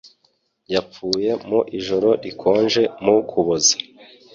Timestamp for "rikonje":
2.23-2.83